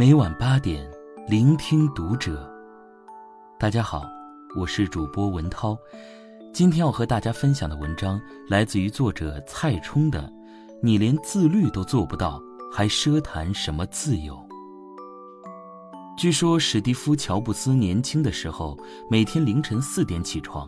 [0.00, 0.90] 每晚八点，
[1.28, 2.50] 聆听读者。
[3.58, 4.02] 大家好，
[4.56, 5.76] 我是主播文涛。
[6.54, 8.18] 今天要和大家分享的文章
[8.48, 10.22] 来自于作者蔡冲的
[10.82, 12.40] 《你连自律都做不到，
[12.72, 14.34] 还奢谈什么自由》。
[16.16, 18.74] 据说史蒂夫·乔布斯年轻的时候，
[19.10, 20.66] 每天凌晨四点起床，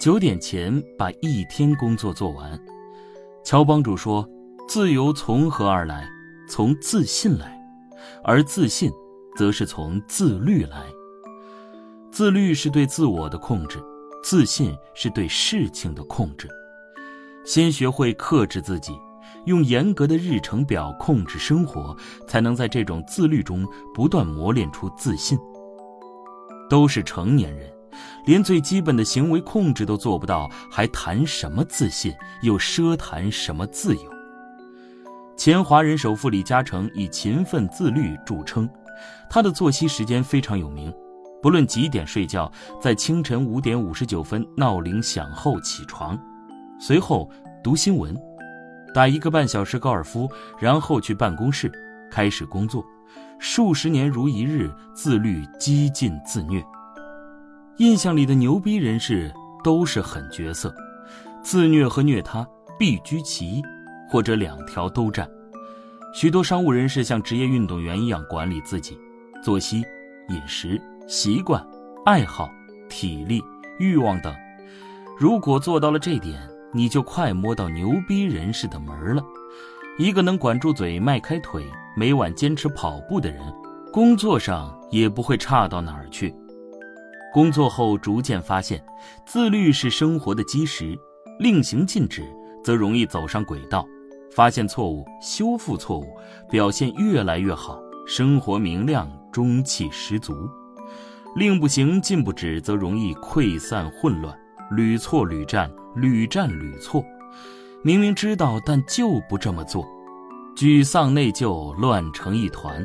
[0.00, 2.60] 九点前把一天工作做完。
[3.44, 4.28] 乔帮主说
[4.66, 6.04] ：“自由从何而来？
[6.48, 7.54] 从自信来。”
[8.24, 8.90] 而自信，
[9.36, 10.86] 则是从自律来。
[12.10, 13.82] 自律是对自我的控制，
[14.22, 16.48] 自信是对事情的控制。
[17.44, 18.92] 先学会克制自己，
[19.44, 21.96] 用严格的日程表控制生活，
[22.26, 25.38] 才能在这种自律中不断磨练出自信。
[26.68, 27.70] 都是成年人，
[28.24, 32.12] 连最基本的行为控制都做不到，还谈什么自信？
[32.42, 34.15] 又奢谈什么自由？
[35.36, 38.68] 前华人首富李嘉诚以勤奋自律著称，
[39.28, 40.92] 他的作息时间非常有名，
[41.42, 46.18] 不论几点睡觉，在清晨五点五十九分闹铃响后起床，
[46.80, 47.30] 随后
[47.62, 48.16] 读新闻，
[48.94, 50.26] 打一个半小时高尔夫，
[50.58, 51.70] 然后去办公室
[52.10, 52.82] 开始工作，
[53.38, 56.64] 数十年如一日，自律激进自虐。
[57.76, 59.30] 印象里的牛逼人士
[59.62, 60.74] 都是狠角色，
[61.42, 62.44] 自虐和虐他
[62.78, 63.62] 必居其一。
[64.08, 65.28] 或者两条都占，
[66.16, 68.98] 许多商务人士像职业运动员一样管理自己，
[69.44, 69.84] 作息、
[70.30, 71.62] 饮食习惯、
[72.06, 72.48] 爱好、
[72.88, 73.42] 体力、
[73.78, 74.34] 欲望等。
[75.18, 76.40] 如果做到了这点，
[76.72, 79.22] 你就快摸到牛逼人士的门了。
[79.98, 83.42] 一个能管住嘴、迈开腿、每晚坚持跑步的人，
[83.92, 86.34] 工作上也不会差到哪儿去。
[87.30, 88.82] 工作后逐渐发现，
[89.26, 90.98] 自律是生活的基石，
[91.38, 92.24] 令行禁止
[92.64, 93.86] 则容易走上轨道。
[94.36, 96.04] 发现错误，修复错误，
[96.50, 100.34] 表现越来越好，生活明亮，中气十足。
[101.34, 104.38] 令不行，禁不止，则容易溃散混乱，
[104.72, 107.02] 屡错屡战，屡战屡错。
[107.82, 109.86] 明明知道，但就不这么做，
[110.54, 112.84] 沮丧内疚，乱成一团。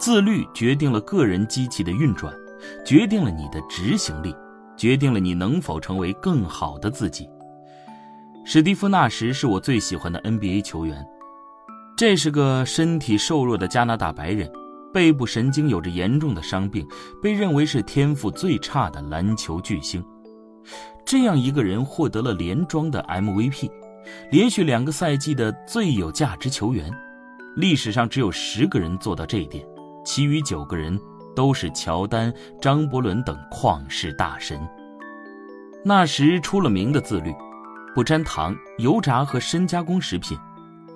[0.00, 2.34] 自律决定了个人机器的运转，
[2.84, 4.34] 决定了你的执行力，
[4.76, 7.28] 决定了你能否成为更好的自己。
[8.42, 11.06] 史蒂夫·纳什是我最喜欢的 NBA 球员，
[11.96, 14.50] 这是个身体瘦弱的加拿大白人，
[14.92, 16.86] 背部神经有着严重的伤病，
[17.22, 20.02] 被认为是天赋最差的篮球巨星。
[21.04, 23.70] 这样一个人获得了连庄的 MVP，
[24.30, 26.90] 连续两个赛季的最有价值球员，
[27.56, 29.64] 历史上只有十个人做到这一点，
[30.04, 30.98] 其余九个人
[31.36, 34.58] 都是乔丹、张伯伦等旷世大神。
[35.84, 37.32] 那时出了名的自律。
[37.94, 40.38] 不沾糖、油炸和深加工食品。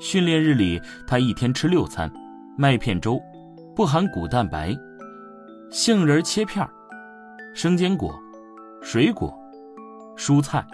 [0.01, 2.13] 训练日里，他一天吃六餐：
[2.57, 3.21] 麦片粥，
[3.75, 4.75] 不含谷蛋白；
[5.71, 6.69] 杏仁切片
[7.55, 8.15] 生坚果、
[8.83, 9.33] 水果、
[10.17, 10.65] 蔬菜、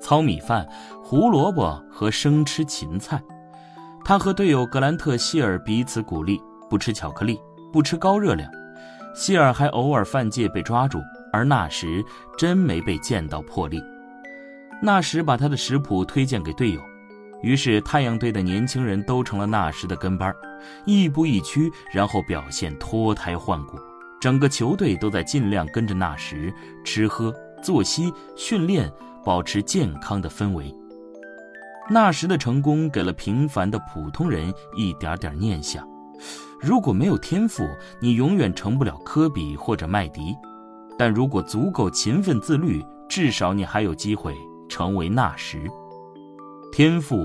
[0.00, 0.66] 糙米饭、
[1.02, 3.20] 胡萝卜和生吃芹菜。
[4.04, 7.38] 他和队友格兰特·希尔彼此鼓励：不吃巧克力，
[7.72, 8.50] 不吃高热量。
[9.14, 11.00] 希尔还偶尔犯戒被抓住，
[11.32, 12.02] 而那时
[12.38, 13.82] 真没被见到破例。
[14.82, 16.80] 纳什把他的食谱推荐给队友，
[17.42, 20.34] 于是太阳队的年轻人都成了纳什的跟班，
[20.86, 23.78] 亦步亦趋，然后表现脱胎换骨。
[24.18, 26.52] 整个球队都在尽量跟着纳什
[26.84, 28.90] 吃喝、作息、训练，
[29.24, 30.74] 保持健康的氛围。
[31.90, 35.86] 纳什的成功给了平凡的普通人一点点念想：
[36.60, 37.68] 如果没有天赋，
[38.00, 40.34] 你永远成不了科比或者麦迪；
[40.98, 44.34] 但如果足够勤奋自律，至少你还有机会。
[44.70, 45.58] 成为纳什，
[46.72, 47.18] 天赋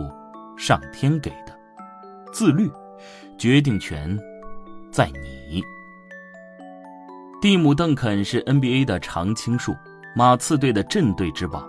[0.58, 1.58] 上天给的，
[2.34, 2.70] 自律
[3.38, 4.20] 决定权
[4.92, 5.64] 在你。
[7.40, 9.76] 蒂姆·邓肯是 NBA 的常青树，
[10.16, 11.64] 马刺队的镇队之宝。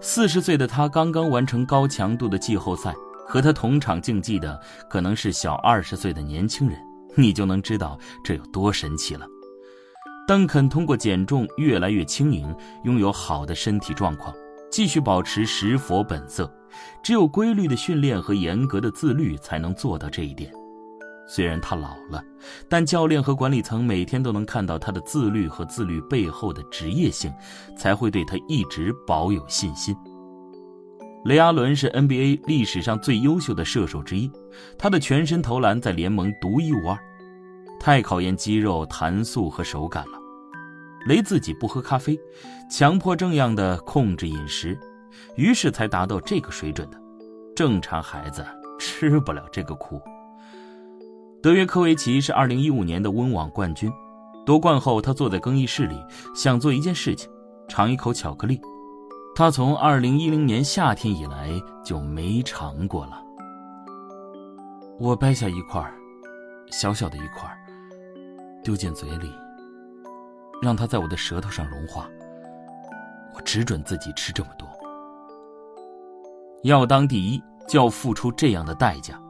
[0.00, 2.94] 四十岁的他刚刚完成高强度的季后赛，
[3.28, 6.78] 和他同场竞技的可能是小二十岁的年轻人，
[7.14, 9.26] 你就能知道这有多神奇了。
[10.26, 12.52] 邓肯通过减重越来越轻盈，
[12.84, 14.34] 拥有好的身体状况。
[14.72, 16.50] 继续保持食佛本色，
[17.02, 20.50] 只有规律的训练和严格的自律才能做到这一点。
[21.28, 22.24] 虽然他老了，
[22.70, 27.30] 但教练和管理层每天都能看到他的自律和自律背后的职业性，
[27.76, 29.94] 才会对他一直保有信心。
[31.26, 34.30] 雷阿伦是 NBA 历史上最优秀的射手之一，
[34.78, 36.98] 他的全身投篮在联盟独一无二，
[37.78, 40.21] 太考验肌肉弹速和手感了。
[41.06, 42.18] 雷自己不喝咖啡，
[42.70, 44.78] 强迫症样的控制饮食，
[45.36, 47.00] 于是才达到这个水准的。
[47.54, 48.44] 正常孩子
[48.78, 50.00] 吃不了这个苦。
[51.42, 53.92] 德约科维奇是2015年的温网冠军。
[54.44, 55.96] 夺冠后，他坐在更衣室里，
[56.34, 57.30] 想做一件事情，
[57.68, 58.60] 尝一口巧克力。
[59.34, 61.50] 他从2010年夏天以来
[61.84, 63.22] 就没尝过了。
[64.98, 65.82] 我掰下一块，
[66.70, 67.48] 小小的一块，
[68.64, 69.30] 丢进嘴里，
[70.62, 72.08] 让它在我的舌头上融化。
[73.34, 74.68] 我只准自己吃这么多。
[76.62, 79.20] 要当第一，就要付出这样的代价。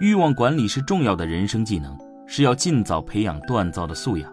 [0.00, 1.96] 欲望管理是重要的人生技能，
[2.26, 4.30] 是要尽早培养锻造的素养。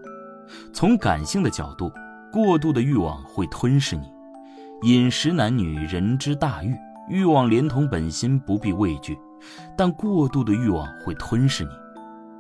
[0.74, 1.91] 从感性的角度，
[2.31, 4.12] 过度的欲望会吞噬你。
[4.81, 6.75] 饮食男女，人之大欲，
[7.07, 9.18] 欲望连同本心，不必畏惧。
[9.77, 11.69] 但过度的欲望会吞噬你。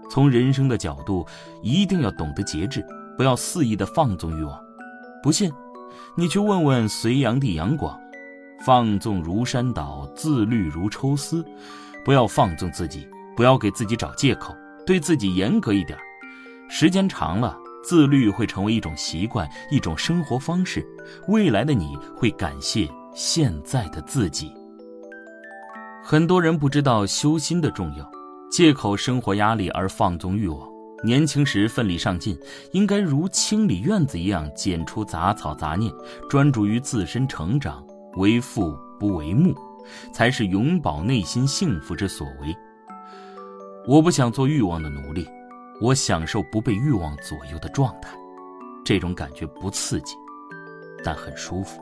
[0.09, 1.25] 从人生的角度，
[1.61, 2.85] 一定要懂得节制，
[3.17, 4.59] 不要肆意的放纵欲望。
[5.21, 5.51] 不信，
[6.15, 7.99] 你去问问隋炀帝杨广：
[8.65, 11.45] 放纵如山倒，自律如抽丝。
[12.05, 14.53] 不要放纵自己，不要给自己找借口，
[14.85, 15.97] 对自己严格一点。
[16.69, 17.57] 时间长了。
[17.85, 20.87] 自律会成为一种习惯，一种生活方式。
[21.27, 24.53] 未来的你会感谢现在的自己。
[26.01, 28.09] 很多人不知道修心的重要，
[28.49, 30.72] 借口生活压力而放纵欲望。
[31.03, 32.37] 年轻时奋力上进，
[32.71, 35.91] 应该如清理院子一样，剪除杂草杂念，
[36.29, 37.85] 专注于自身成长，
[38.15, 39.53] 为父不为目，
[40.13, 42.55] 才是永保内心幸福之所为。
[43.85, 45.27] 我不想做欲望的奴隶。
[45.81, 48.15] 我享受不被欲望左右的状态，
[48.85, 50.15] 这种感觉不刺激，
[51.03, 51.81] 但很舒服。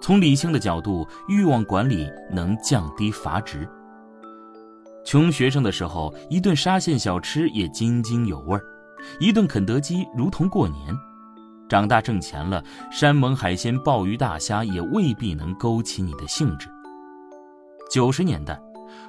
[0.00, 3.68] 从理性的角度，欲望管理能降低阀值。
[5.08, 8.62] 穷学生的时候，一顿沙县小吃也津津有味儿，
[9.18, 10.94] 一顿肯德基如同过年。
[11.66, 12.62] 长大挣钱了，
[12.92, 16.68] 山盟海鲜、鲍鱼大虾也未必能勾起你的兴致。
[17.90, 18.60] 九十年代。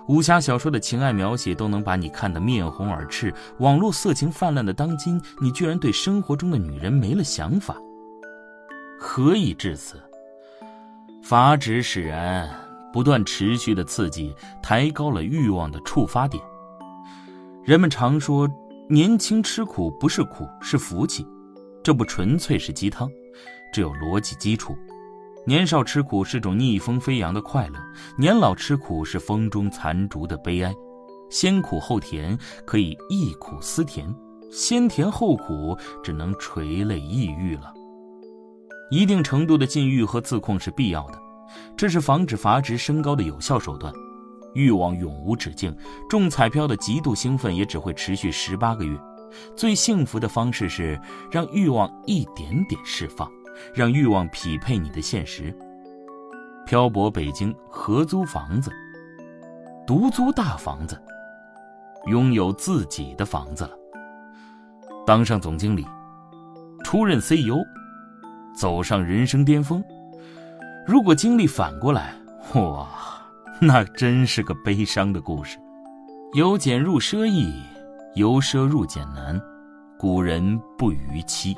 [0.08, 7.76] 武侠小说的情爱描写都能把你看得面红耳赤，网络色情泛滥的当今，你居然对生活中的女人没了想法，
[8.98, 10.02] 何以至此？
[11.22, 12.50] 法旨使然，
[12.92, 16.44] 不断持续的刺激抬高了欲望的触发点。
[17.64, 18.50] 人们常说，
[18.90, 21.26] 年轻吃苦不是苦，是福气，
[21.84, 23.10] 这不纯粹是鸡汤，
[23.72, 24.76] 只有逻辑基础。
[25.46, 27.80] 年少吃苦是种逆风飞扬的快乐，
[28.18, 30.74] 年老吃苦是风中残烛的悲哀。
[31.30, 34.14] 先苦后甜可以忆苦思甜，
[34.52, 37.72] 先甜后苦只能垂泪抑郁了。
[38.90, 41.20] 一定程度的禁欲和自控是必要的，
[41.76, 43.94] 这是防止阀值升高的有效手段。
[44.54, 45.76] 欲望永无止境，
[46.10, 48.98] 中彩票的极度兴奋也只会持续十八个月。
[49.56, 51.00] 最幸福的方式是
[51.32, 53.30] 让欲望一点点释放。
[53.74, 55.54] 让欲望匹配你的现实。
[56.66, 58.72] 漂泊北京，合租房子，
[59.86, 60.98] 独租大房子，
[62.06, 63.72] 拥有自己的房子了。
[65.06, 65.86] 当上总经理，
[66.86, 67.58] 出任 CEO，
[68.56, 69.84] 走上人生巅峰。
[70.88, 72.14] 如果经历反过来，
[72.56, 72.88] 哇，
[73.62, 75.58] 那真是个悲伤的故事。
[76.34, 77.54] 由俭入奢易，
[78.16, 79.40] 由奢入俭难。
[79.98, 81.56] 古人不逾期。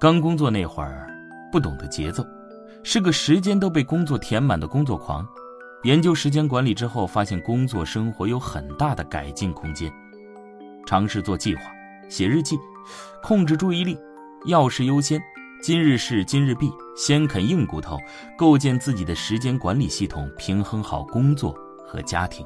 [0.00, 1.08] 刚工作那会儿，
[1.52, 2.26] 不懂得节奏，
[2.82, 5.24] 是个时间都被工作填满的工作狂。
[5.84, 9.92] 研究时间管理之后，发现工作生活有很大的改进空间。
[10.84, 11.62] 尝试做计划，
[12.08, 12.58] 写日记，
[13.22, 13.96] 控制注意力，
[14.46, 15.22] 要事优先，
[15.62, 17.96] 今日事今日毕，先啃硬骨头，
[18.36, 21.54] 构建自己的时间管理系统，平衡好工作
[21.86, 22.44] 和家庭。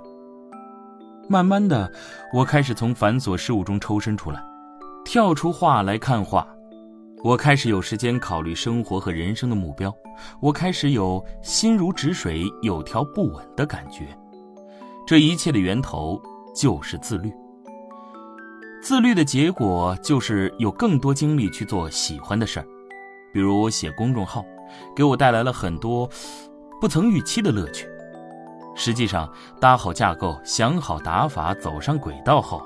[1.27, 1.91] 慢慢的，
[2.35, 4.45] 我开始从繁琐事务中抽身出来，
[5.03, 6.47] 跳出画来看画。
[7.25, 9.91] 我开始有时间考虑生活和人生的目标，
[10.43, 14.07] 我开始有心如止水、有条不紊的感觉。
[15.07, 16.21] 这一切的源头
[16.55, 17.33] 就是自律。
[18.83, 22.67] 自律的结果就是有更多精力去做喜欢的事儿，
[23.37, 24.43] 比如写公众号，
[24.97, 26.09] 给我带来了很多
[26.81, 27.87] 不曾预期的乐趣。
[28.75, 32.63] 实际上，搭好架构、想好打法、走上轨道后，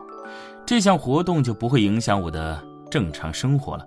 [0.64, 3.84] 这项活动就不会影响我的正常生活了。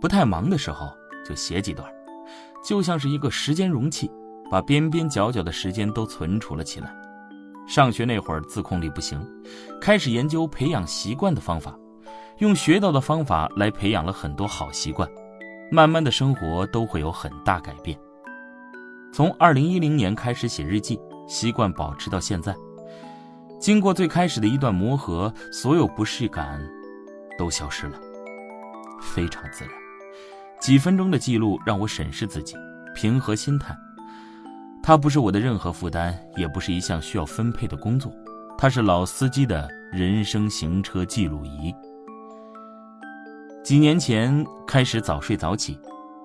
[0.00, 0.90] 不太忙的时候
[1.24, 1.88] 就写几段，
[2.64, 4.10] 就像是一个时间容器，
[4.50, 6.92] 把边边角角的时间都存储了起来。
[7.68, 9.24] 上学那会儿自控力不行，
[9.80, 11.78] 开始研究培养习惯的方法，
[12.38, 15.08] 用学到的方法来培养了很多好习惯，
[15.70, 17.98] 慢慢的生活都会有很大改变。
[19.12, 22.54] 从二零一零年开始写日记，习惯保持到现在。
[23.58, 26.60] 经过最开始的一段磨合，所有不适感
[27.38, 27.98] 都消失了，
[29.00, 29.72] 非常自然。
[30.60, 32.54] 几分钟的记录让我审视自己，
[32.94, 33.74] 平和心态。
[34.82, 38.12] 它不是我的任何负担，也不是一项需要分配的工作，
[38.56, 41.74] 它是老司机的人生行车记录仪。
[43.66, 45.76] 几年前开始早睡早起，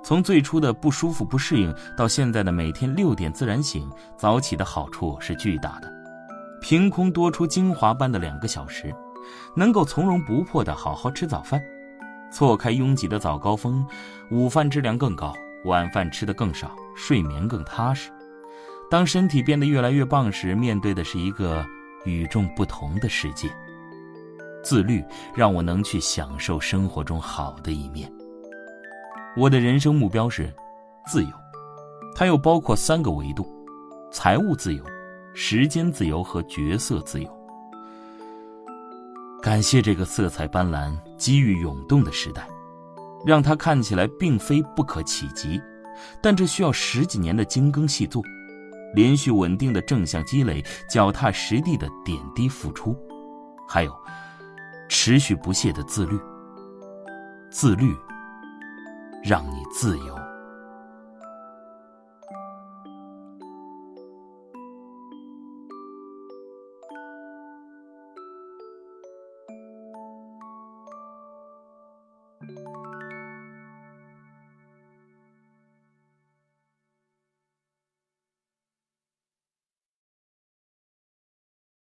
[0.04, 5.92] 从最初的不舒服不适应，到现在的每天六点自然醒，早起的好处是巨大的。
[6.62, 8.94] 凭空多出精华般的两个小时，
[9.56, 11.60] 能够从容不迫的好好吃早饭，
[12.32, 13.84] 错开拥挤的早高峰，
[14.30, 15.34] 午饭质量更高，
[15.66, 18.12] 晚饭吃的更少，睡眠更踏实。
[18.88, 21.66] 当身体变得越来越棒时，面对的是一个
[22.06, 23.50] 与众不同的世界。
[24.64, 25.04] 自律
[25.36, 28.12] 让我能去享受生活中好的一面。
[29.38, 30.54] 我的人生目标是
[31.08, 31.30] 自由，
[32.16, 33.48] 它又包括三个维度：
[34.12, 34.84] 财务自由、
[35.34, 37.30] 时间自由和角色自由。
[39.42, 42.48] 感谢这个色彩斑斓、机遇涌动的时代，
[43.26, 45.60] 让它看起来并非不可企及，
[46.22, 48.22] 但这需要十几年的精耕细作，
[48.94, 52.96] 连续稳定的正向积累，脚踏实地的点滴付出，
[53.68, 53.92] 还有。
[55.04, 56.16] 持续不懈的自律，
[57.50, 57.92] 自律，
[59.24, 60.16] 让你自由。